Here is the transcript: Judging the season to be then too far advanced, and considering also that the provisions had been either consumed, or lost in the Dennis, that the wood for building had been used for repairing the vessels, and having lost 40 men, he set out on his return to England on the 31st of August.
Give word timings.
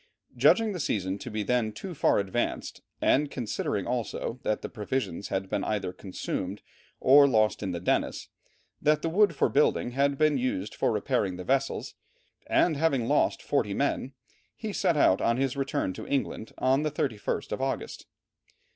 Judging 0.35 0.71
the 0.73 0.79
season 0.79 1.19
to 1.19 1.29
be 1.29 1.43
then 1.43 1.71
too 1.71 1.93
far 1.93 2.17
advanced, 2.17 2.81
and 3.01 3.29
considering 3.29 3.85
also 3.85 4.39
that 4.41 4.63
the 4.63 4.67
provisions 4.67 5.27
had 5.27 5.47
been 5.47 5.63
either 5.63 5.93
consumed, 5.93 6.63
or 6.99 7.27
lost 7.27 7.61
in 7.61 7.69
the 7.69 7.79
Dennis, 7.79 8.27
that 8.81 9.03
the 9.03 9.09
wood 9.09 9.35
for 9.35 9.47
building 9.47 9.91
had 9.91 10.17
been 10.17 10.39
used 10.39 10.73
for 10.73 10.91
repairing 10.91 11.35
the 11.35 11.43
vessels, 11.43 11.93
and 12.47 12.77
having 12.77 13.05
lost 13.07 13.43
40 13.43 13.75
men, 13.75 14.13
he 14.55 14.73
set 14.73 14.97
out 14.97 15.21
on 15.21 15.37
his 15.37 15.55
return 15.55 15.93
to 15.93 16.07
England 16.07 16.51
on 16.57 16.81
the 16.81 16.89
31st 16.89 17.51
of 17.51 17.61
August. 17.61 18.07